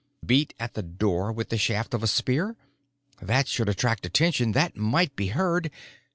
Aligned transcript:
Beat 0.25 0.55
at 0.59 0.73
the 0.73 0.81
door 0.81 1.31
with 1.31 1.49
the 1.49 1.59
shaft 1.59 1.93
of 1.93 2.01
a 2.01 2.07
spear? 2.07 2.57
That 3.21 3.47
should 3.47 3.69
attract 3.69 4.03
attention, 4.03 4.53
that 4.53 4.75
might 4.75 5.15
be 5.15 5.27
heard. 5.27 5.69